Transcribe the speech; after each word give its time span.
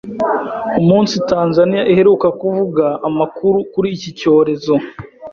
umunsi 0.81 1.15
Tanzania 1.31 1.81
iheruka 1.91 2.27
kuvuga 2.41 2.85
amakuru 3.07 3.57
kuri 3.71 3.87
iki 3.95 4.09
cyorezo, 4.19 4.73